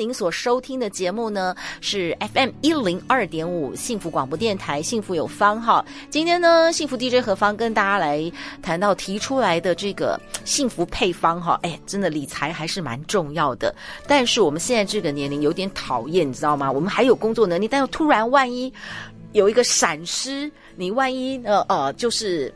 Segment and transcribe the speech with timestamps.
[0.00, 5.84] 您所收听的节目呢是 FM 一零二点五幸福广播电台幸福有方哈。
[6.08, 8.32] 今天呢，幸福 DJ 何方跟大家来
[8.62, 11.60] 谈到提出来的这个幸福配方哈。
[11.64, 13.74] 哎，真的理财还是蛮重要的。
[14.06, 16.72] 但是我们现在这个年龄有点讨厌，你知道吗？
[16.72, 18.72] 我们还有工作能力，但又突然万一
[19.32, 22.50] 有一个闪失，你万一呃呃就是。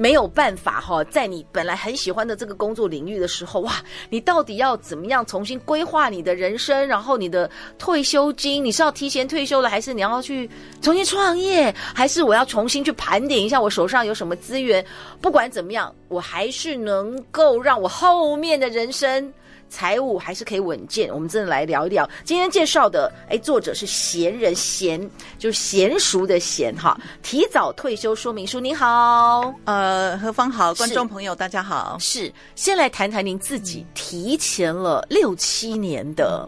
[0.00, 3.74] 没有办法哈，在你本来很喜欢的这个工作领域的时候，哇，
[4.08, 6.88] 你到底要怎么样重新规划你的人生？
[6.88, 10.48] 然后你的退休金，你是要提前退休了，还是你要去
[10.80, 11.70] 重新创业？
[11.94, 14.82] 还是我要重新去盘点一下我手上有什么资源？
[15.20, 19.30] 不管怎么样，我还是能够让我后面的人生。
[19.70, 22.06] 财务还是可以稳健，我们真的来聊一聊。
[22.24, 25.00] 今天介绍的，哎，作者是贤人贤，
[25.38, 27.00] 就是娴熟的贤哈。
[27.22, 31.96] 提早退休说明书，您好，呃，何方好，观众朋友大家好。
[32.00, 36.46] 是，先来谈谈您自己提前了六七年的。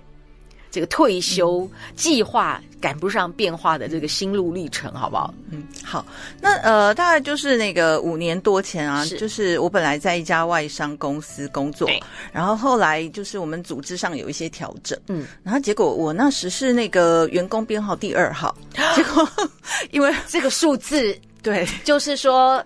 [0.72, 5.32] 这个退休计划赶不上变化的这个心路历程，好不好？
[5.50, 6.04] 嗯，好。
[6.40, 11.86] 那呃，大概就是那个五年多前啊，是就是我本来在一家外商公司工作，
[12.32, 18.56] 然后后来就是我们组织上有一些调整，嗯，然后结果我那时是那个员工编号第二号，
[18.96, 19.28] 结果
[19.92, 22.64] 因为这个数字，对，就是说。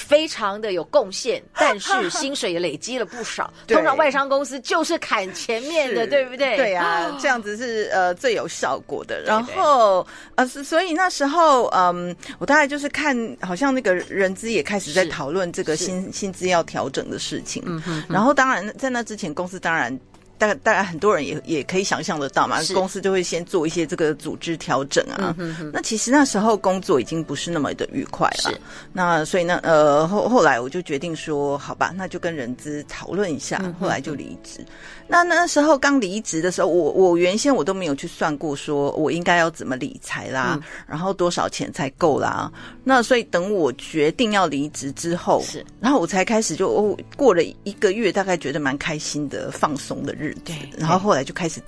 [0.00, 3.52] 非常的有贡献， 但是薪水也累积了不少。
[3.68, 6.56] 通常外商公司就是砍前面的，对不对？
[6.56, 9.20] 对啊，这样子是呃最有效果的。
[9.22, 17.62] 然后呃，所以那时候嗯，我大概就是看，好像那个人资也开始在讨论这个薪薪资要调整的事情。
[17.66, 18.02] 嗯哼。
[18.08, 19.98] 然后当然在那之前，公司当然。
[20.40, 25.34] 大概大概很多人也也可以想象得到嘛，公司就会先做一些这个组织调整啊。
[25.38, 28.58] 嗯、哼哼，那其实那时候工作已经不是那么的愉快了。
[28.94, 33.62] 那所以呢，呃，后后来我就决定说，好吧，那就跟人资讨论一下。
[33.78, 34.64] 后来就离职。
[35.06, 42.50] 那那时候刚离职的时候，我我原先我都没有去算过，说我应该要怎么理财啦，嗯、然后多少钱才够啦。
[42.82, 50.29] 那所以等我决定要离职之后，是，然后我才开始就哦，过了一个月，大概觉得蛮开心的，放松的日。
[50.44, 51.60] 对，然后后来就开始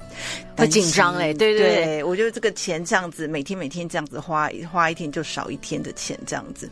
[0.56, 6.71] 会紧张哎，对对对，对，我觉得这个钱这样子，每天每天这样子花，花一天就少一天的钱这样子，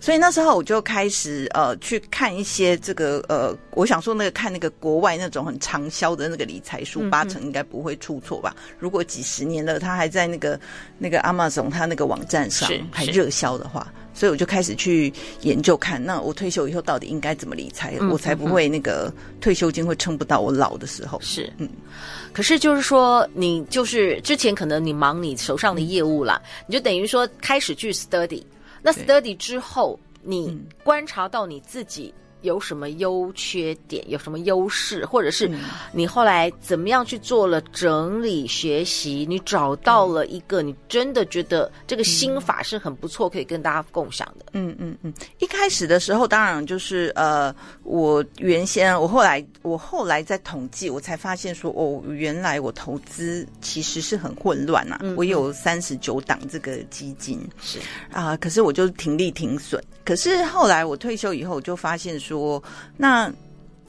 [0.00, 8.54] 所以那时候我就开始呃去看一些这个呃，我想说那个看那个国外那种很畅销的那个理财书，八成应该不会出错吧？
[8.78, 10.58] 如果几十年了，他还在那个
[10.98, 13.92] 那个 Amazon 他那个网站上还热销的话。
[14.18, 15.12] 所以我就开始去
[15.42, 21.20] 研究看，那我退休以后到底应该怎么理财，嗯、我才不会那个退休金会撑不到我老的时候。
[21.22, 21.68] 是，嗯。
[22.32, 28.42] 可是就是说，你就是之前可能你忙你手上的业务啦，嗯、你就等于说开始去 study。
[28.82, 32.12] 那 study 之后，你观察到你自己。
[32.42, 34.04] 有什么优缺点？
[34.08, 35.04] 有什么优势？
[35.06, 35.50] 或者是
[35.92, 39.26] 你后来怎么样去做了整理学习？
[39.28, 44.46] 你找到了一个你真的觉得这个心法是很不错，可以跟大家共享的。
[44.52, 45.12] 嗯嗯嗯。
[45.38, 55.00] 一开始的时候，当然就是呃，我原先我后来我后来在统计，我才发现说哦，原来我投资其实是很混乱呐、啊。
[55.02, 57.78] 嗯嗯，我有三十九档这个基金是
[58.10, 59.82] 啊、呃，可是我就停利停损。
[60.04, 62.62] 可是后来我退休以后，我就发现说，
[62.96, 63.30] 那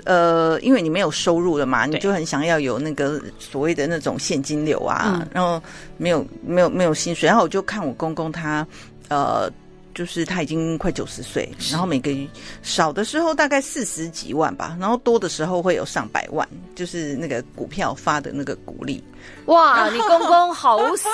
[0.06, 5.62] 呃，因为你没有收入了嘛，你就很想要有那个所谓的那种现金流啊，嗯、然后
[5.98, 8.66] 没有没有没有薪水，然后我就看我公公他
[9.10, 9.52] 呃，
[9.94, 12.26] 就是他已经快九十岁，然后每个月
[12.64, 19.04] 少的时候大概四十几万吧，然后多的时候会有上百万，就是那个股票发的那个股利。
[19.46, 21.12] 哇，你公公好塞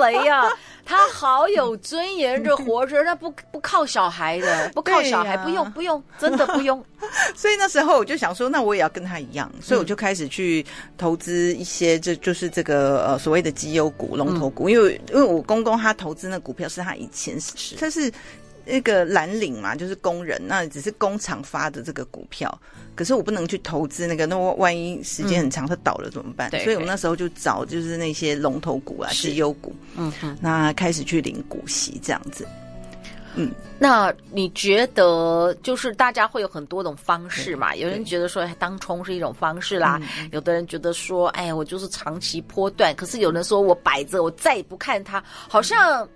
[0.00, 0.44] 雷呀！
[0.86, 6.82] 他好有尊严着活着，他不不靠小孩的， 不靠小孩，啊、不用不用，真的不用。
[7.36, 10.64] 所以那时候我就想说，那我也要跟他一样，所以我就开始去
[10.96, 18.10] 投资一些，这就是这个呃所谓的绩优股、龙头股，因为因为我公公他投资那股票是他以前是他是。
[18.66, 22.52] 那个蓝领嘛，就是工人，那只是工厂发的这个股票，
[22.94, 26.50] 可是我不能去投资那个，那万一时间很长，它倒了怎么办？
[26.52, 32.46] 嗯、所以我们那时候就找就是那些龙头股啊，绩优股，嗯哼，那开始去领股息这样子。
[33.38, 37.76] 嗯，那你觉得就是大家会有很多种方式嘛？
[37.76, 40.00] 有人觉得说当冲是一种方式啦，
[40.32, 42.96] 有的人觉得说，哎呀，我就是长期波段。
[42.96, 46.08] 可是有人说我摆着，我再也不看它，好像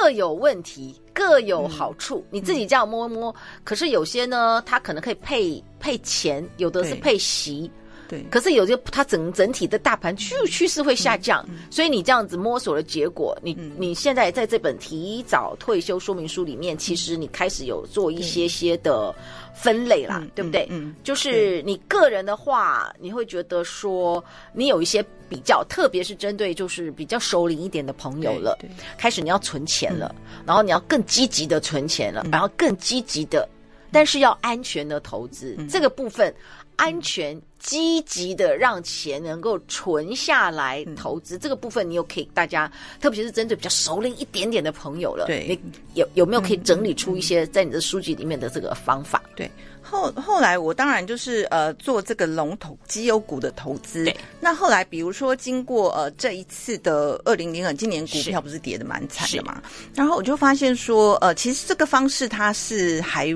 [0.00, 2.18] 各有问题，各有好处。
[2.18, 3.32] 嗯、你自己这样摸摸，
[3.62, 7.70] 可是有些呢，它可能可以配配钱，有的是配息。
[8.08, 19.14] 对，可是有些它整整体的大盘趋趋势会下降，所以你这样子摸索的结果，你、嗯、你现在在这本提早退休说明书里面，其实你开始有做一些些的
[19.54, 20.66] 分类啦，对，对不对？
[20.70, 20.94] 嗯，嗯。
[21.02, 24.22] 就是你个人的话，你会觉得说
[24.52, 28.58] 你有一些比较，特别是针对就是比较熟龄一点的朋友了，
[28.98, 33.48] 开始你要存钱了，嗯、然后你要更积极的存钱了，嗯、然后更积极的，
[33.90, 36.32] 但是要安全的投资、嗯、这个部分。
[36.76, 45.26] 安全、积极的让钱能够存下来投资，嗯、这个部分你有可以大家，特别是针对比较熟龄一点点的朋友了。
[45.26, 49.22] 对，你有有没有可以整理出一些在你的书籍里面的这个方法？
[49.36, 49.50] 对，
[49.82, 54.04] 后后来我当然就是呃做这个龙头绩优股的投资。
[54.04, 59.62] 对，那后来比如说经过呃这一次的二零零二，今年股票不是跌的蛮惨的嘛？
[59.94, 63.34] 然后我就发现说，呃，其实这个方式它是还。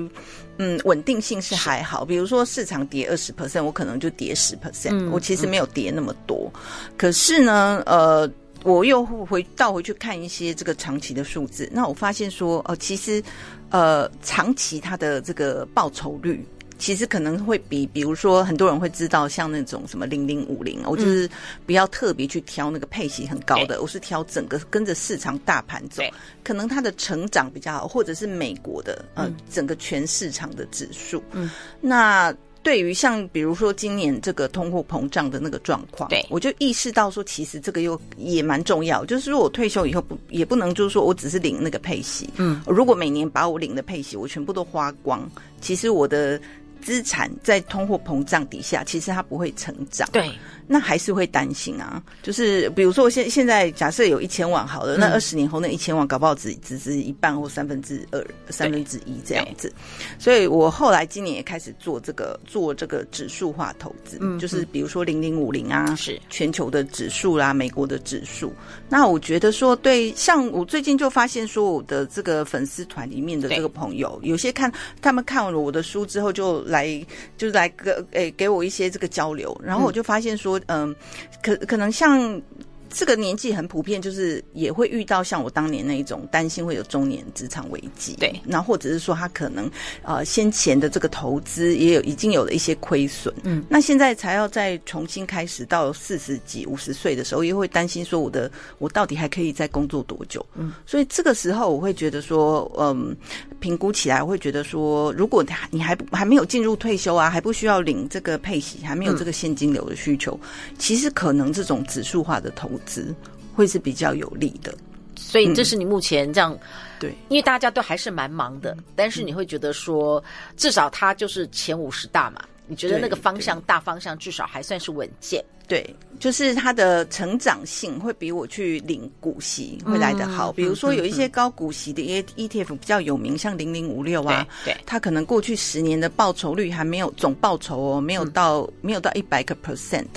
[0.59, 2.05] 嗯，稳定性是还好。
[2.05, 6.51] 比如说市场跌二十 percent，我可能就跌十 percent，嗯，我其实没有跌那么多。
[6.53, 8.29] 嗯，可是呢，呃，
[8.63, 13.23] 我又回倒回去看一些这个长期的数字，那我发现说，呃，其实，
[13.69, 16.45] 呃，长期它的这个报酬率。
[16.79, 21.29] 其实可能会比，比如说很多人会知道，像那种什么零零五零，我就是
[21.65, 23.79] 不要特别去挑那个配息很高的，对。
[23.79, 26.01] 我是挑整个跟着市场大盘走，
[26.41, 31.21] 可能它的成长比较好，或者是美国的呃、嗯、整个全市场的指数。
[31.33, 32.33] 嗯，那
[32.63, 45.29] 对于像比如说今年这个通货膨胀的那个状况，对，我就意识到说，其实这个又也蛮重要，就是说我退休以后不也不能就是说我只是领那个配息，嗯，如果每年把我领的配息我全部都花光，
[45.59, 46.39] 其实我的。
[46.81, 50.07] 资产在通货膨胀底下，其实它不会成长。
[50.11, 50.31] 对，
[50.71, 52.01] 那还是会担心啊。
[52.21, 59.73] 就是比如说，现现在假设有一千万好了，嗯、那二十年后那一千万搞不好只只是一半或三分之二、三分之一这样子。
[60.19, 68.53] 所以我后来今年也开始做这个做这个指数化投资，嗯、就是比如说零零五零啊，是全球的指数啦、啊，美国的指数。
[68.87, 76.59] 那我觉得说，对，像我最近就发现说，我的这个粉丝团里面的这个朋友，有些看他们看完了我的书之后就。
[76.69, 77.03] 来
[77.37, 80.95] 就是来个诶、欸，给我一些这个交流，然后我就发现说，嗯，
[81.41, 82.41] 可可能像。
[82.89, 89.69] 这个年纪很普遍，就是也会遇到像我当年那一种担心会有中年职场危机，对，那或者是说他可能
[90.03, 100.45] 呃先前的这个投资也有已经有了一些亏损，嗯，那现在才要再重新开始，到四十几五十岁的时候，又会担心说我的我到底还可以再工作多久？
[100.55, 103.15] 嗯，所以这个时候我会觉得说，嗯，
[103.59, 113.15] 评估起来我会觉得说，如果你还还没有进入退休啊，还不需要领这个配息，还没有这个现金流的需求，嗯，其实可能这种指数化的投资
[113.53, 114.73] 会是比较有利的，
[115.15, 116.59] 所以这是你目前这样、嗯、
[116.99, 120.23] 对，因为大家都还是蛮忙的，但是你会觉得说，
[120.55, 125.43] 至少他就是前五十大嘛，你觉得那个方向大方向至少还算是稳健。
[125.67, 130.51] 对，就是它的成长性会比我去领股息会来得好。
[130.51, 132.01] 嗯、比如说有一些高股息的
[132.37, 140.07] ETF 比较有名，像零零五六啊，对，对它可能过去十年的报酬率还没有总报酬哦，没有到、嗯、没有到一百个 percent。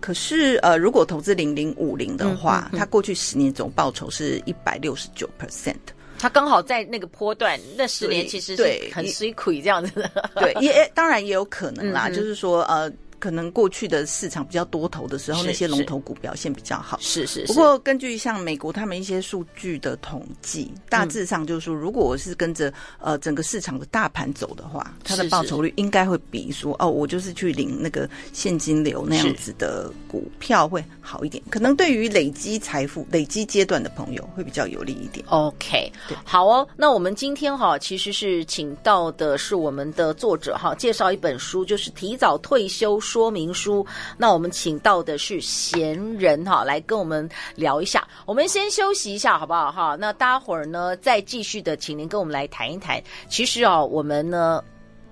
[0.00, 5.74] 可是呃，如果投资零零五零的话，嗯嗯嗯、它过去十年总报酬是一百六十九 percent。
[6.18, 10.30] 它刚好在那个坡段，那十年其实是很吃亏这样子的。
[10.36, 12.92] 对，也当然也有可能啦，嗯、就是说呃。
[13.18, 16.98] 可能过去的市场比较多头的时候，那些龙头股表现比较好。
[17.00, 17.44] 是是。
[17.46, 31.42] 不过根据像美国他们一些数据的统计，大致上就是说，如果我是跟着呃整个市场的大盘走的话，它的报酬率应该会比说哦，我就是去领那个现金流那样子的股票会好一点。
[31.50, 35.24] 可能对于累积财富、累积阶段的朋友会比较有利一点。
[35.28, 36.66] OK，对，好哦。
[36.76, 43.00] 那我们今天哈其实是请到的是我们的作者哈，介绍一本书，就是提早退休。
[43.08, 43.86] 说明书，
[44.18, 48.06] 那我们请到的是闲人哈，来跟我们聊一下。
[48.26, 49.96] 我们先休息一下，好不好哈？
[49.98, 53.02] 那待会儿呢，再继续的，请您跟我们来谈一谈。
[53.30, 54.62] 其实哦，我们呢，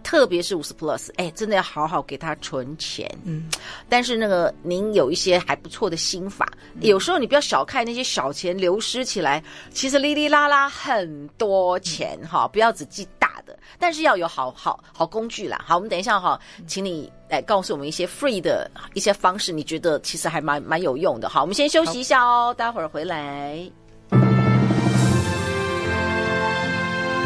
[0.02, 3.10] 特别是五十 plus，哎，真的要好好给他存钱。
[3.24, 3.48] 嗯，
[3.88, 6.46] 但是那个您有一些还不错的心法，
[6.80, 13.15] 有时候你不要小看那些小钱流失起来，其实哩哩啦啦很多钱哈，不要只记大
[13.46, 15.64] 的，但是要有好好好工具啦。
[15.66, 17.10] 好，我们等一下哈，请你。
[17.28, 21.28] 来告诉我们一些 free 的一些方式，你觉得其实还蛮蛮有用的。
[21.28, 23.58] 好，我们先休息一下哦，待会儿回来。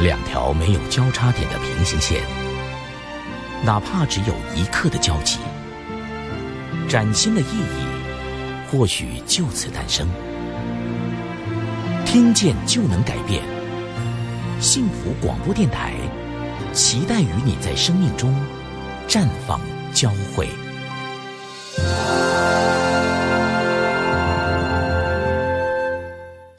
[0.03, 2.23] 两条没有交叉点的平行线，
[3.63, 5.39] 哪怕只有一刻的交集，
[6.89, 10.09] 崭新的意义或许就此诞生。
[12.07, 13.43] 听见就能改变，
[14.61, 15.93] 幸福广播电台，
[16.73, 18.33] 期待与你在生命中
[19.09, 19.61] 绽放
[19.93, 20.47] 交汇。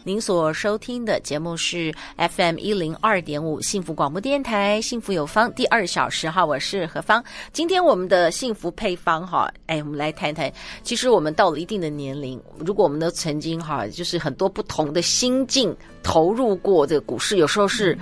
[0.04, 7.24] 您所收听的节目是 FM 一零二点五幸福广播电台，幸福有方第二小时哈，我是何芳。
[7.54, 10.52] 今天我们的幸福配方哈，哎，我们来谈谈。
[10.84, 17.98] 其实我们到了一定的年龄，如果我们都曾经哈，就是很多不同的心境投入过这个股市，有时候是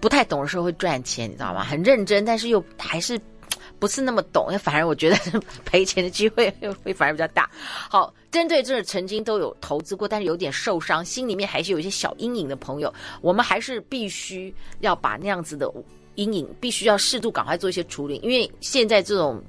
[0.00, 1.64] 不太懂的时候会赚钱，你知道吗？
[1.64, 3.18] 很认真，但是又还是。
[3.80, 5.16] 不是那么懂，反而我觉得
[5.64, 6.52] 赔钱的机会
[6.82, 7.48] 会反而比较大。
[7.88, 15.72] 好，针对这曾经都有投资过，但是有点受伤，心里面还是有一些小阴影的朋友，我们还是必须要把那样子的
[16.16, 19.40] 阴影，必须要适度赶快做一些处理，因为现在这种。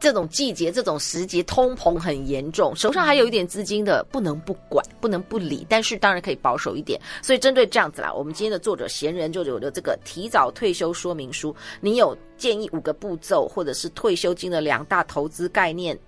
[0.00, 5.66] 这种季节、这种时节，通膨很严重，手上还有一点资金的，不能不管，不能不理。
[5.68, 7.00] 但是当然可以保守一点。
[7.22, 11.54] 所以针对这样子啦，我们今天的作者闲人就有了这个提早退休说明书。
[11.80, 15.98] 你有建议五个步骤，或者是退休金的两大投资概念、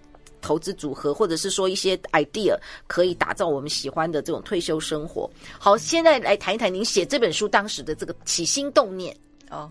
[0.42, 2.54] 投资组合，或者是说一些 idea
[2.86, 5.30] 可以打造我们喜欢的这种退休生活。
[5.58, 9.16] 好，现在来谈一谈您写这本书当时的这个起心动念
[9.48, 9.70] 哦。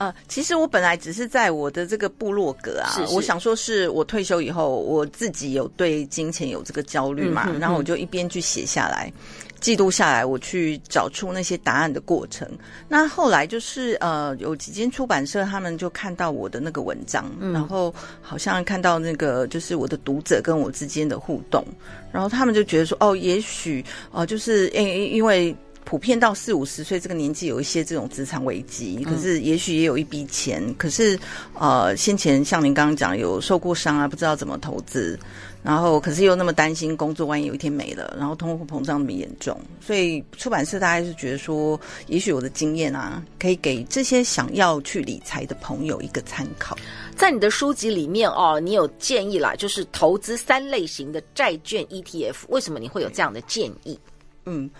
[0.00, 9.12] 呃，其实我本来只是在我的这个部落格啊，是是我想说是我退休以后，我自己有对金钱有这个焦虑嘛，嗯、哼哼然后我就一边去写下来，
[9.60, 12.48] 记录下来，我去找出那些答案的过程。
[12.88, 21.62] 那后来就是呃，有几间出版社他们就看到我的那个文章，嗯、然后好像看到那个就是我的读者跟我之间的互动，
[22.10, 25.54] 然后他们就觉得说，哦，也许哦、呃，就是因因为。
[25.84, 31.18] 普遍到四五十岁这个年纪，有一些这种职场危机，可是也许也有一笔钱，嗯、可是
[31.54, 35.18] 呃，先前像您刚刚讲有受过伤啊，不知道怎么投资，
[35.64, 46.76] 然后可是又那么担心工作万一有一天没了，然后通货膨胀那么严重，所以出版社大概是觉得说，也许我的经验啊，可以给这些想要去理财的朋友一个参考。
[47.16, 53.98] 在你的书籍里面哦，你有建议啦，就是投资三类型的债券 ETF，为什么你会有这样的建议？
[54.46, 54.70] 嗯。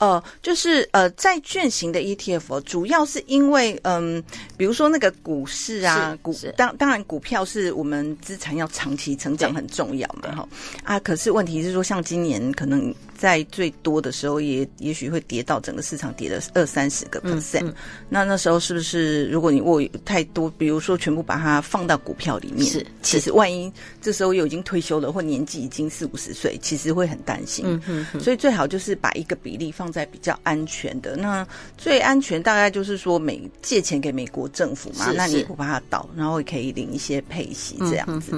[0.00, 4.20] 呃，就是呃，债券型的 ETF，主要是因为嗯，
[4.56, 10.48] 比如说那个股市啊，股当当然股票是我们资产要长期成长很重要嘛，哈
[10.82, 12.92] 啊，可是问题是说，像今年可能。
[13.20, 17.74] 在最多的时候也，也也许会跌到整个市场跌了二三十个 percent，嗯嗯。
[18.08, 27.78] 那那时候是不是，如果你握太多，比如说全部把它放到股票里面，是，其实万一这时候又已经退休了，或年纪已经四五十岁，其实会很担心。
[28.18, 31.14] 所以最好就是把一个比例放在比较安全的。
[31.14, 31.46] 那
[31.76, 38.32] 最安全大概就是说美借钱给美国政府嘛，是是，那你也不怕它倒，然后也可以领一些配息这样子。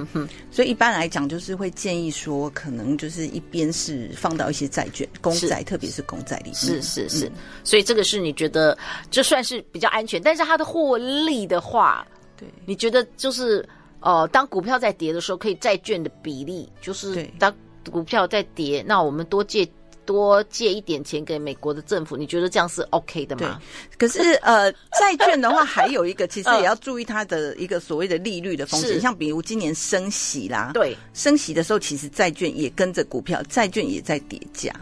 [0.51, 4.72] 所以一般来讲，就是会建议说，可能就是一边是放到一些。
[4.73, 8.77] 债券、公债，特别是公债里面，是是是，嗯、所以这个是你觉得
[9.11, 12.05] 这算是比较安全，但是它的获利的话，
[12.37, 13.65] 对，你觉得就是
[14.01, 17.55] 呃，当股票在跌的时候，可以债券的比例就是当
[17.91, 19.65] 股票在跌，那我们多借
[20.05, 23.61] 多借一点钱给美国的政府，你觉得这样是 OK 的吗？
[23.99, 34.73] 可是呃， 债券的话还有一个，其实也要注意它的一个所谓的利率的风险，像比如今年升息啦，对，升息的时候，其实债券也跟着股票，债券也在跌价，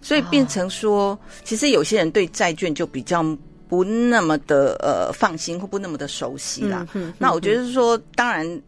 [0.00, 3.24] 所以变成说，哦、其实有些人对债券就比较
[3.68, 6.86] 不那么的呃放心，或不那么的熟悉啦。
[6.94, 8.62] 嗯、那我觉得是说，当然。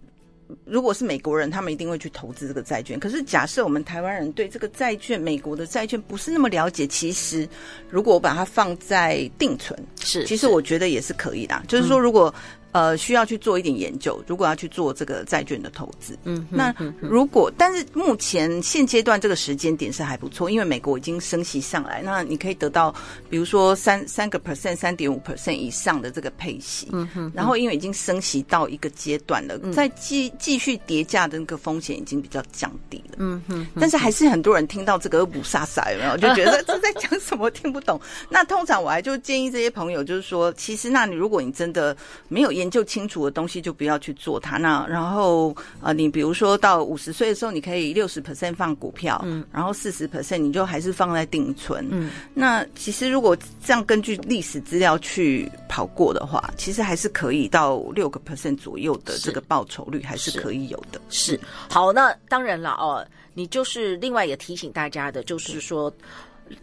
[0.64, 2.98] 如果是美国人，他们一定会去投资这个债券。
[2.98, 7.48] 可是假设我们台湾人对这个债券，美国的债券不是那么了解，其实
[7.90, 11.54] 如果我把它放在定存，是，其实我觉得也是可以的。
[11.62, 12.34] 是就是说，如果。
[12.74, 14.20] 呃，需要去做一点研究。
[14.26, 22.92] 如果要去做这个债券的投资，嗯，那如果但是目前现阶段这个时间点是还不错，因为美国已经升息上来，那你可以得到
[23.30, 36.16] 比如说三三个 percent、三点五 percent 以上的这个配息，嗯哼，然后因为已经升息到一个阶段了，再继继续叠加的那个风险已经比较降低了，嗯哼，但是还是很多人听到这个不飒飒有没有？
[36.16, 38.00] 就觉得 这在讲什么听不懂。
[38.28, 44.56] 那通常我还就建议这些朋友，就是说，其实那你如果你真的没有研研究清楚的东西就不要去做它。
[44.56, 52.10] 那然后呃，你比如说到五十岁的时候，你可以六十 percent 放股票，嗯，然后四十 percent 你就还是放在定存，嗯。
[52.32, 60.98] 那其实如果这样根据历史资料去跑过的话，其实还是可以到六个 percent 左右的这个报酬率，还是可以有的。
[61.10, 65.92] 是，是好，那当然了哦，你就是另外也提醒大家的，就是说。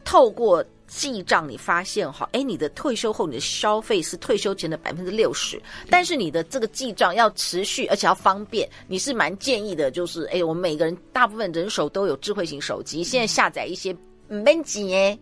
[0.05, 13.95] 透过记账，你发现哈，哎，你的退休后你的消费是退休前的百分之六十，但是你的这个记账要持续，而且要方便，你是蛮建议的，就是哎，我们每个人大部分人手都有智慧型手机，现在下载一些
[14.27, 15.17] 没几哎，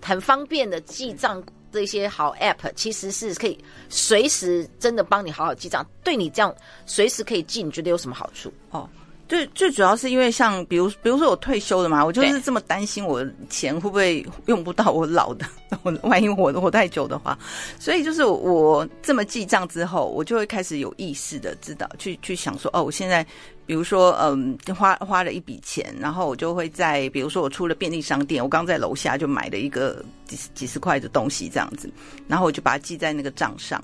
[0.00, 3.58] 很方便的记账这些好 App，其实是可以
[3.90, 6.54] 随时真的帮你好好记账，对你这样
[6.86, 8.50] 随时可以记，你觉得有什么好处？
[8.70, 8.88] 哦。
[9.28, 15.44] 最最主要是因为像比如比如说我退休了嘛，我就是这么担心我钱会不会用不到我老的，
[15.82, 17.36] 我万一我活太久的话，
[17.78, 23.26] 所以就是我这么记账之后，我就会开始有意识的知道去去想说，哦，我现在
[23.66, 31.90] 比如说嗯花花了一笔钱，然后我就会在比如说我出了便利商店，我刚在楼下就买了一个几十几十块的东西这样子，
[32.28, 33.82] 然后我就把它记在那个账上。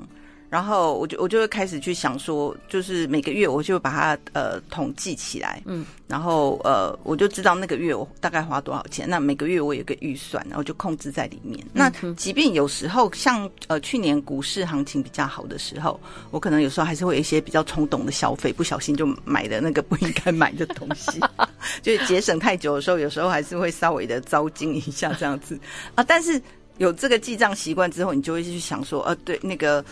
[0.53, 9.09] 然后我就我就会开始去想说，就是每个月我就把它呃统计起来，嗯，然后呃我就知道那个月我大概花多少钱。
[9.09, 11.67] 那每个月我有个预算，然后就控制在里面。
[11.73, 15.99] 那即便有时候像呃去年股市行情比较好的时候，
[16.31, 21.19] 我可能有时候还是会有一些比较冲动的消费，不小心就买的那个不应该买的东西，
[21.81, 25.59] 就是节省太久的时候，有时候还是会稍微的糟心一下这样子
[25.95, 26.05] 啊。
[26.05, 26.39] 但是
[26.77, 29.83] 有这个记账习惯之后，你就会去想说，呃，对那个。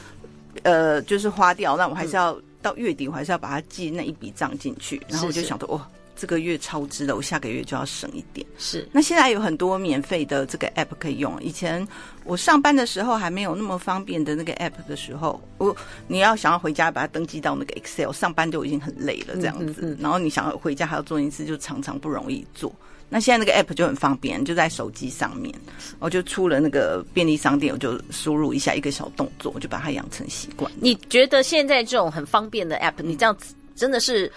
[0.62, 5.00] 呃，就是花掉，那我还是要到月底，我还是要把它记那一笔账进去。
[5.08, 8.46] 然后我就想着，哇，这个月超支了，我下个月就要省一点。
[8.58, 8.86] 是。
[8.92, 11.42] 那现在有很多免费的这个 app 可以用。
[11.42, 11.86] 以前
[12.24, 15.74] 我上班的时候还没有那么方便的那个 app 的时候，我
[16.06, 19.80] 你要想要回家把它登记到那个 Excel，上班就已经很累了这样子。
[19.82, 19.98] 嗯嗯嗯。
[20.00, 22.70] 然后你想要回家还要做一次，就常常不容易做。
[23.12, 25.52] 那现在那个 app 就很方便，就在手机上面，
[25.98, 30.70] 我就出了那个便利商店，我就输入一下一个小动作，我就把它养成习惯。
[30.80, 34.32] 你觉得现在这种很方便的 app，你这样子真的是？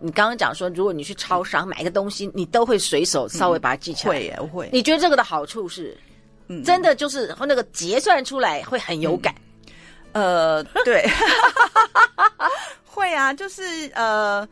[0.00, 4.14] 你刚刚讲说，如果你去超商买个东西，你都会随手稍微把它记起来。
[4.14, 4.70] 会耶，会。
[4.72, 5.96] 你觉得这个的好处是？
[6.48, 9.34] 嗯，真的就是那个结算出来会很有感。
[10.12, 11.04] 呃，对，
[12.86, 13.62] 会啊，就是
[13.94, 14.48] 呃，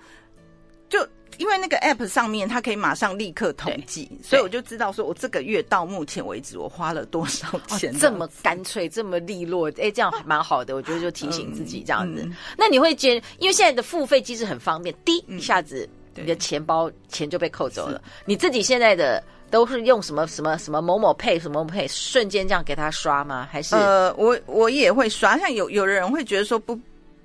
[0.89, 1.07] 就。
[1.39, 7.93] 因为那个 app 上面，它可以马上立刻统计，所以我就知道说，我这个月到目前为止我花了多少钱。
[7.95, 10.75] 哦，这么干脆，这么利落，哎，这样还蛮好的。
[10.75, 12.23] 我觉得就提醒自己这样子。
[12.25, 18.01] 嗯、那你会觉得，因为现在的付费机制很方便，滴一下子你的钱包钱就被扣走了。
[18.25, 23.49] 你自己现在的都是用什么什么什么某某 pay 什么某某 pay 瞬间这样给他刷吗？
[23.51, 25.39] 还是呃，我我也会刷。
[25.39, 26.79] 像有有的人会觉得说不。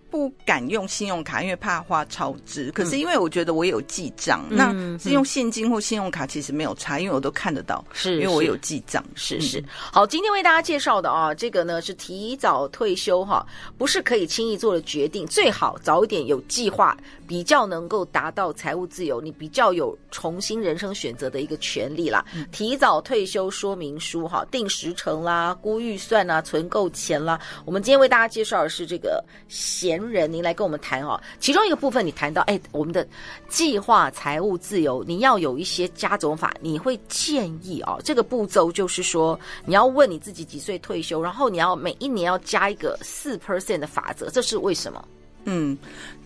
[0.09, 2.71] 不敢用信用卡，因为怕花超支。
[2.71, 9.03] 可是因为我觉得我有记账，嗯、那是用现金或信用卡其实没有差，因为我都看得到，是因为我有记账。
[9.15, 9.63] 是是。
[9.69, 13.45] 好，今天为大家介绍的啊，这个呢是提早退休哈，
[13.77, 22.25] 不是可以轻易做的决定，最好早一点有计划，比较能够达到财务自由，你比较有重新人生选择的一个权利啦。
[22.33, 27.39] 嗯、提早退休说明书哈，定时程啦，估预算啦，存够钱啦。
[27.63, 29.98] 我们今天为大家介绍的是这个闲。
[30.07, 31.19] 人，您来跟我们谈哦。
[31.39, 33.07] 其中一个部分，你谈到，哎，我们的
[33.47, 37.99] 计划财务自由，你要有一些加总法，你会建议哦。
[38.03, 45.03] 这个步骤就是说，你要问你自己几岁退休，然后你要每一年要加一个四 percent 的法则，这是为什么？
[45.45, 45.77] 嗯。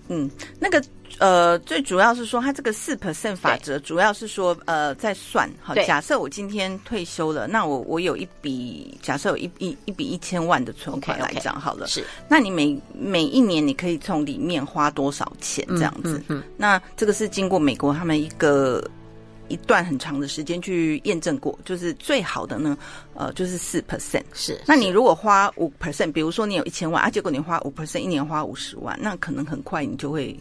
[0.10, 0.84] 嗯，那个
[1.18, 5.74] 呃，最主要是说，它这个四 percent 法则，主要是说，呃，在算好。
[5.76, 11.88] 假设我今天退休了，那我我有一笔，假设有一一一笔一千万的存款来讲好了。
[11.88, 16.18] Okay, okay, 是，那你每每一年你可以从里面花多少钱这样子？
[16.18, 18.84] 嗯，嗯，嗯，那这个是经过美国他们一个。
[19.48, 22.78] 一段很长的时间去验证过，就是最好的呢，
[23.14, 24.24] 呃，就是四 percent。
[24.34, 30.38] 是，那你如果花五 percent，比如说你有一千万啊，结果你花五 percent，一年花五十万，那可能很快你就会。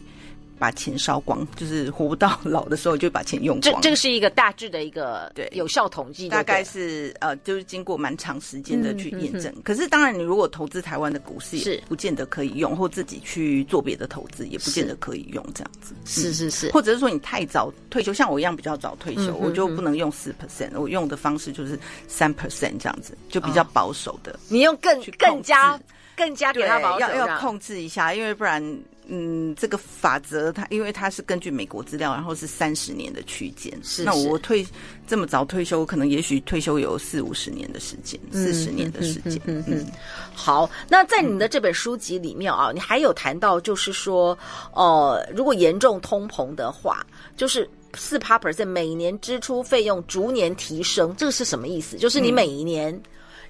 [0.59, 3.73] 把钱烧光，就是活不到老的时候就把钱用光。
[3.73, 9.53] 这这个是一个大致的一个对有效统计，大概是呃，就是经过蛮长时间的去验证。
[9.63, 15.93] 可是当然，你如果投资台湾的股市，是不见得可以用，或自己去做别的投资，也不见得可以用这样子。
[16.05, 24.31] 是是是，或者是说你太早退休，像我一样比较早退休，嗯、哼哼我就不能用四 percent，我用的方式就是三 percent 这样子，就比较保守的。
[24.31, 25.79] 哦、你用更更加
[26.15, 28.63] 更加给他保守，要要控制一下，因为不然。
[29.07, 33.71] 嗯，这个法则它因为它是根据美国资料，然后是三十年的区间。
[33.83, 34.65] 是，是，那我退
[35.05, 39.39] 这么早退休，可能也许退休有四五十年的时间，四十年的时间。
[39.45, 39.85] 嗯嗯。
[40.33, 44.37] 好，那在你的这本书籍里面啊，嗯、你还有谈到，就是说，
[44.73, 51.97] 呃，如果严重通膨的话，就是四趴 percent 每年支出费用逐年提升，这个是什么意思？
[51.97, 52.97] 就是你每一年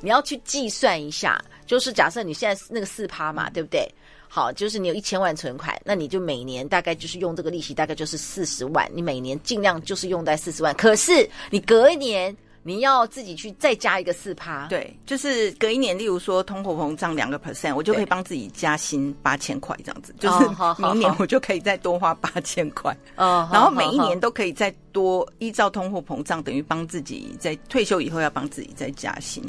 [0.01, 3.87] 你要去计算一下，嗯、就是假设你现在那个四趴嘛，对不对？
[4.35, 8.89] 好，就是你有一千万存款，那你就每年大概就是用这个利息，大概就是四十万。
[8.91, 14.65] 你每年尽量就是用在四十万，可是你隔一年你要自己去再加一个四趴。
[14.69, 20.11] 对，就是隔一年，例如说通货膨胀两个 percent，我就可以帮自己加薪八千块这样子。
[20.17, 20.49] 就是
[20.81, 22.91] 明年我就可以再多花八千块。
[23.17, 29.43] 哦，然后每一年都可以再多依照通货膨胀，等于帮自己在退休以后要帮自己再加薪。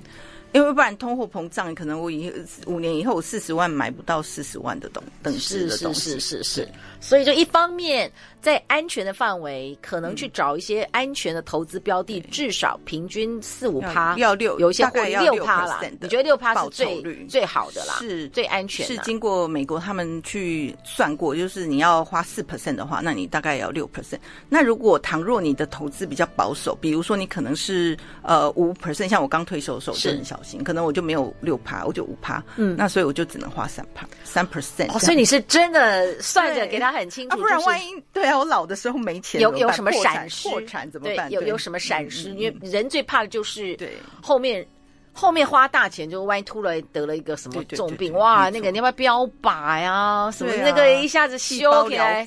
[0.55, 2.33] 因为不然通货膨胀，可能我以
[2.67, 6.69] 五年以后四十万买不到四十万的东等值的东西，是是是是。
[7.01, 15.83] 所以就一方面在安全的范围，可能去找一些安全的投资标的，至少平均四五趴，要六，有一些会六趴啦。
[16.01, 17.97] 你觉得六趴是最最好的啦？
[17.99, 18.87] 是最安全。
[18.87, 24.21] 是经过美国他们去算过，就是你要花四 percent 的话，那你大概也要六 percent。
[24.49, 34.95] 那如果倘若你的投资比较保守，比如说你可能是呃五 percent，像我刚退休的时候就很小心，可能我就没有六趴，我就五趴，嗯，那所以我就只能花三趴，三 percent。
[34.95, 36.85] 哦，所以你是真的算着给他。
[36.95, 41.29] 很清楚，啊，不然万一对啊，我老的时候没钱，有有什么闪失，破产怎么办？
[41.31, 42.31] 有有什么闪失？
[42.35, 44.65] 因为人最怕的就是对后面
[45.13, 50.31] 后面花大钱，就万一突然得了一个什么重病，哇，那个你要不要标靶呀？
[50.31, 52.25] 什么那个一下子修起来，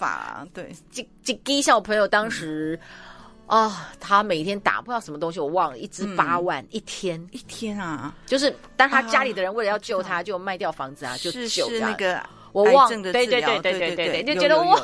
[0.54, 2.78] 对，几几给小朋友当时
[3.48, 7.20] 啊，他每天打不知道什么东西，我忘了，一支八万一天。
[7.32, 12.22] 一天啊，就是当他家里的人为了要救他，就卖掉房子啊，就救那个。
[12.54, 14.82] 我忘了，对对对对对对对，就觉得哇，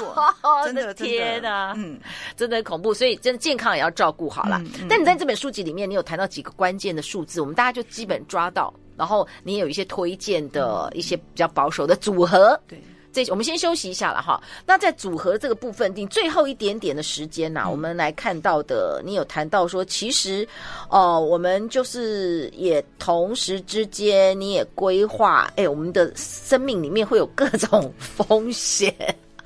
[0.64, 2.00] 真的天哪，嗯，
[2.34, 4.62] 真的很恐怖，所以真的健康也要照顾好了。
[4.88, 12.80] 但你在这本书籍里面，你有谈到几个关键的数字，我们大家就基本抓到，然后你也有一些推荐的一些比较保守的组合，对。
[13.12, 14.40] 这我们先休息一下了哈。
[14.64, 20.46] 那在组合这个部分，定最后一点点的时间呢、啊，嗯、我们来看到的，你有谈到说，其实，
[20.88, 28.94] 哦、呃，我们就是也同时之间，你也规划，哎，我们的生命里面会有各种风险，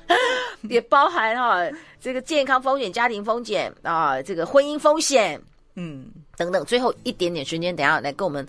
[0.69, 1.59] 也包含哈
[1.99, 5.41] 这个健康风险、家庭风险啊，这个婚姻风险，
[5.75, 6.05] 嗯。
[6.37, 8.45] 等等，最后一点点时间，等下来跟我们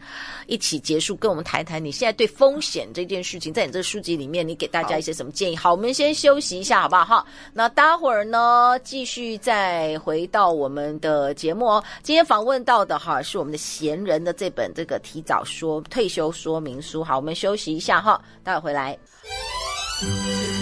[0.47, 5.57] 一起结束，跟我们谈谈你现在对风险这件事情，在你这个书籍里面，你给大家一些什么建议？
[5.57, 7.05] 好，好，我们先休息一下，好不好？
[7.05, 11.83] 哈，那待会儿呢，继续再回到我们的节目哦。
[12.03, 17.05] 今天访问到的哈是我们的闲人的这本这个提早说退休说明书。
[17.05, 18.97] 好，我们休息一下哈，待会儿回来。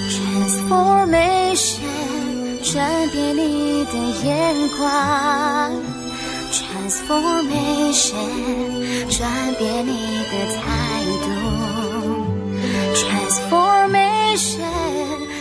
[0.09, 3.93] Transformation，转变你的
[4.25, 6.04] 眼光。
[6.55, 8.15] Transformation，
[9.11, 9.19] 转
[9.59, 9.91] 变你
[10.31, 10.63] 的态
[11.25, 11.27] 度。
[12.95, 14.63] Transformation，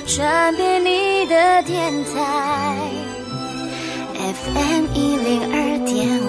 [0.08, 2.10] 转变你的电台。
[4.16, 6.26] FM 一零二点五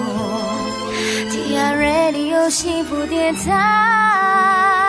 [1.31, 4.84] ，TR Radio 幸福电台。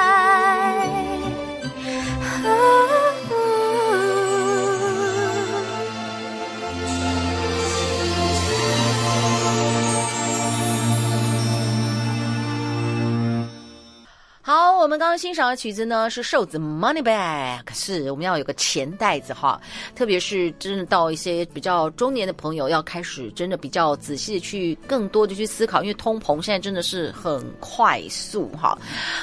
[14.98, 19.60] 刚刚欣赏的曲子呢是瘦子 Money Bag，是我们要有个钱袋子哈，
[19.94, 28.76] 特别是真的到一些比较中年的朋友要开始真的比较仔细的去更多的去思考，因为通膨现在真的是很快速哈，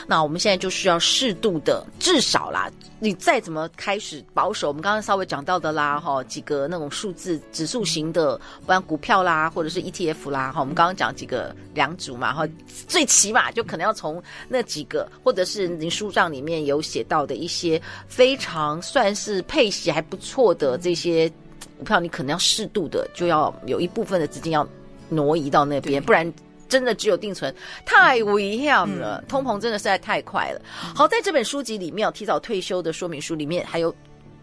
[0.05, 2.69] 那我们现在就需要适度的，至少啦。
[2.99, 12.47] 你再怎么开始保守，我们刚刚稍微讲到的啦，哈，几个那种数字指数型的，不然股票啦，或者是 ETF 啦，哈，我们刚刚讲几个两组嘛，哈，
[12.87, 21.31] 最起码就可能要从那几个，或者是您书上里面有写到的一些非常算是配息还不错的这些
[21.77, 24.67] 股票，你可能要适度的就要有一部分的资金要
[25.09, 26.31] 挪移到那边，不然。
[26.69, 27.53] 真的只有定存
[27.85, 30.59] 太危险了，嗯、通膨真的实在太快了。
[30.83, 33.93] 嗯、好，在这本书籍里面，提早退休的说明书里面还有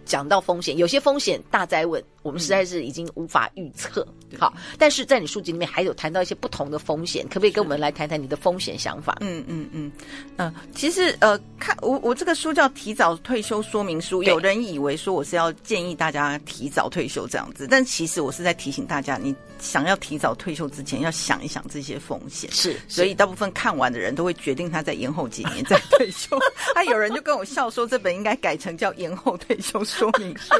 [0.05, 2.01] 讲到风险，有些风险大灾问。
[2.23, 9.17] 我们实在是已经无法预测，嗯、好，但是在你书籍里面还有谈到一些不同的风险，可不可以跟我们来谈谈你的风险想法？
[9.21, 9.93] 嗯嗯嗯，
[10.37, 22.49] 呃，其实呃，看我我这个书叫《提早退休说明书》，有人以为说我是要建议大家提早退休这样子，但其实我是在提醒大家，你想要提早退休之前，要想一想这些风险。
[22.53, 26.39] 是，所以大部分看完的人都会决定他在延后几年再退休。
[26.75, 30.55] 他有人就跟我笑说，这本应该改成叫《延后退休说明书》，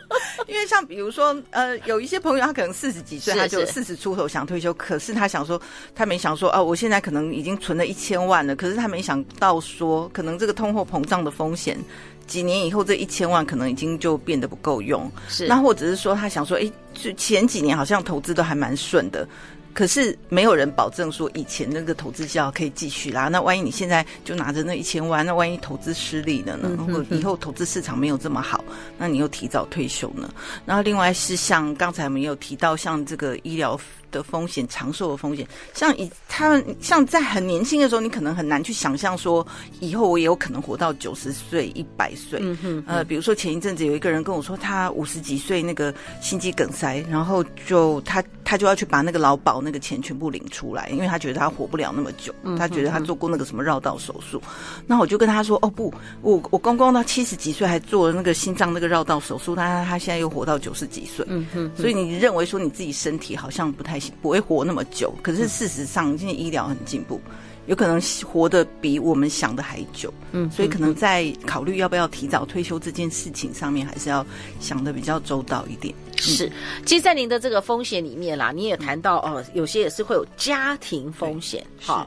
[0.48, 1.12] 因为像比如。
[1.12, 5.60] 说，呃，有一些朋友他可能四十几岁，他就四十出头想退休，可是他想说，
[5.94, 11.78] 他没想说，哦、呃，我现在可能已经存了一千万了，可是他没想到说，可能这个通货膨胀的风险，
[12.26, 15.10] 几年以后这一千万可能已经就变得不够用。
[15.28, 19.26] 是，那或者是说他想说，哎，就前几年好像投资都还蛮顺的。
[19.74, 23.28] 可是没有人保证说以前那个投资效可以继续啦。
[23.28, 26.70] 那万一你现在就拿着那一千万，那万一投资失利了呢？
[26.76, 28.62] 如果以后投资市场没有这么好，
[28.98, 30.28] 那你又提早退休呢？
[30.66, 33.74] 然后另外是像刚才我们有提到，像这个医疗
[34.12, 35.44] 的风险、长寿的风险。
[35.74, 39.44] 像以他们像在很年轻的时候，你可能很难去想象说，
[39.80, 42.38] 以后我也有可能活到九十岁、一百岁。
[42.40, 54.42] 嗯哼，呃，比如说前一阵子有一个人跟我说，他五十几岁那个心肌梗塞，然后就他他就要去把那个劳保那个钱全部领出来，因为他觉得他活不了那么久，他觉得他做过那个什么绕道手术。
[54.86, 61.24] 那我就跟他说，哦不，我我公公到七十几岁还做了那个心脏那个绕道手术，他他现在又活到九十几岁。
[61.28, 67.20] 嗯哼，所以你认为说你自己身体好像不太行，不会活那么久，可是事实上现在医疗很进步，
[67.66, 70.12] 有可能活得比我们想的还久。
[70.32, 74.24] 嗯，所以可能在考虑要不要提早退休这件事情上面，还是要
[74.60, 75.94] 想的比较周到一点。
[76.16, 76.50] 是，
[76.86, 82.06] 其实，在您的这个风险里面啦，你也谈到哦，有些也是会有家庭风险，好，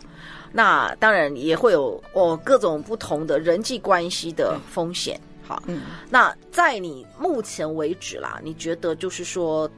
[0.53, 9.69] 那当然也会有哦各种不同的人际关系的风险，好，嗯，那在你目前为止啦，你觉得就是说，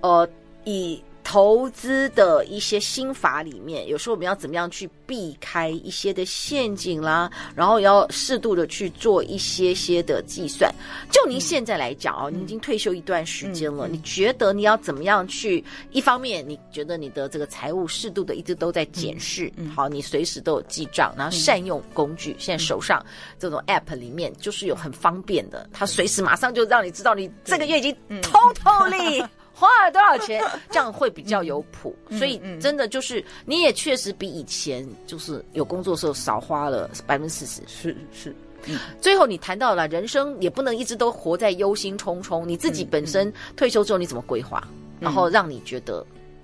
[0.00, 0.28] 呃，
[0.64, 1.00] 以。
[1.22, 10.74] 投资的一些心法里面，有时候我们要怎么样去避开一些的陷阱啦，然后要适度的去做一些些的计算。
[11.10, 15.64] 就您现在来讲哦，您已经退休一段时间了，你觉得你要怎么样去？
[15.90, 22.34] 一方面，你觉得你的这个财务适度的一直都在检视，好，你随时都有记账，然后善用工具。
[22.38, 23.04] 现在手上
[23.38, 29.26] 这种 app 里面就是有很方便的，它随时马上就让你知道你这个月已经 totally。
[29.60, 30.42] 花了多少钱？
[30.70, 37.62] 这样会比较有谱，嗯、所以真的就是你也确实比以前就是有工作的时候少花了百分之四十。
[37.68, 38.78] 是是，嗯。
[39.02, 46.02] 最后你谈到了人生也不能一直都活在忧心忡忡，你自己本身退休之后你怎么规划，嗯、然后让你觉得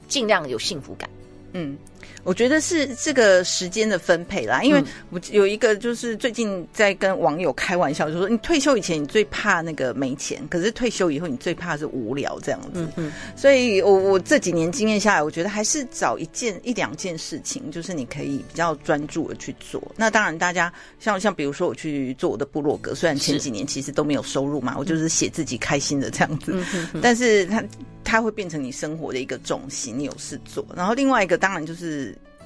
[0.09, 1.09] 尽量有幸福感？
[1.53, 1.79] 嗯。
[2.25, 12.83] 我觉得是这个时间的分配啦，因为我有一个就是最近在跟网友开玩笑，就说你退休以前你最怕那个没钱，可是退休以后你最怕是无聊这样子。
[12.83, 13.13] 嗯嗯。
[13.37, 19.81] 所以我我这几年经验下来，我觉得还是找一件一两件事情，就是你可以比较专注的去做。
[19.97, 26.61] 那当然，大家像像比如说我去做我的部落格，虽然前几年其实都没有收入嘛，我就是写自己开心的这样子，
[27.01, 27.63] 但是它
[28.03, 30.67] 它会变成你生活的一个重心，你有事做。
[30.75, 31.96] 然后另外一个当然就是。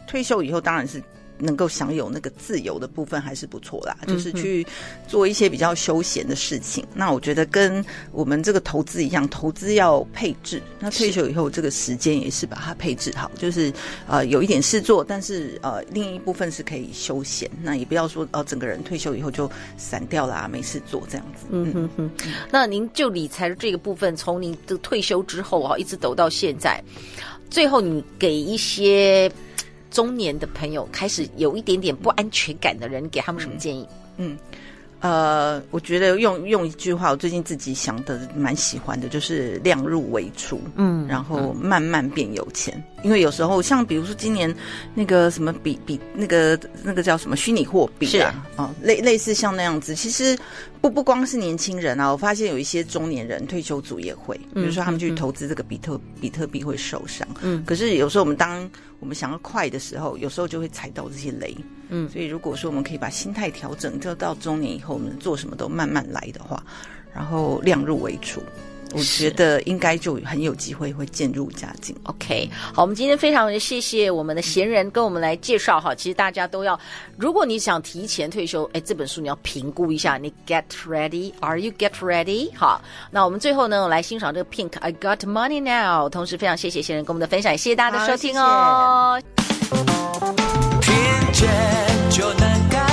[0.07, 1.03] 退休以后当然是
[1.43, 4.67] 能够享有那个自由的部分还是不错啦，嗯、就是去
[5.09, 6.85] 做一些比较休闲的事情。
[6.95, 7.83] 那我觉得跟
[8.13, 10.61] 我们这个投资一样，投资要配置。
[10.79, 13.73] 那退休以后这个时间也是把它配置好，就是
[14.07, 17.51] 呃有一点事做，但是呃另一部分是可以休闲。
[17.63, 21.47] 那也不要说哦、呃、整个人退休以后就散掉啦啊，没事做这样子。
[21.49, 22.11] 嗯哼哼。
[22.51, 26.85] 那您就理财的这个部分，从您的退休之后啊，一直走到现在，
[27.51, 29.31] 最后你给一些。
[29.93, 33.85] 中年的朋友开始有一点点不安全感的人，给他们什么建议？
[34.19, 34.39] 嗯，
[35.01, 42.81] 呃，我觉得用用一句话，我最近自己想的蛮喜欢的，就是量入为出，嗯，然后慢慢变有钱。
[43.03, 44.55] 嗯、因为有时候像比如说今年
[44.95, 50.39] 那个什么比比那个那个叫什么虚拟货币啊，啊是，类类似像那样子，其实
[50.81, 61.57] 不不光是年轻人啊，我发现有一些中年人退休族也会，比如说他们去投资这个比特、嗯、比特币会受伤，嗯，可是有时候我们当我们想要快的时候，有时候就会踩到这些雷。
[61.93, 66.63] 嗯，所以如果说我们可以把心态调整，就到中年以后，我们做什么都慢慢来的话，
[67.13, 68.41] 然后量入为出。
[68.93, 71.97] 我觉得应该就很有机会会渐入佳境。
[72.05, 75.95] OK，好，我们今天非常谢谢我们的闲人跟我们来介绍哈。
[75.95, 76.79] 其实大家都要，
[77.17, 80.19] 如果你想提前退休，哎，这本书你要评估一下。
[80.19, 82.51] 你 Get Ready，Are you Get Ready？
[82.55, 86.09] 好，那我们最后呢，来欣赏这个 Pink I Got Money Now。
[86.09, 89.21] 同时非常谢谢贤人跟我们的分享，谢谢大家的收听哦。
[90.83, 90.93] 谢
[91.33, 92.90] 谢。